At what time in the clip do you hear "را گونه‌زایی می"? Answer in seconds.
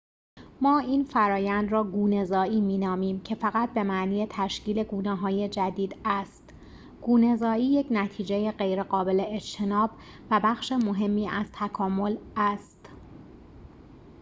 1.71-2.77